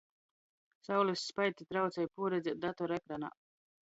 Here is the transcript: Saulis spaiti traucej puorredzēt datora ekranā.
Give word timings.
Saulis 0.85 1.25
spaiti 1.31 1.67
traucej 1.73 2.07
puorredzēt 2.15 2.57
datora 2.65 2.99
ekranā. 3.03 3.31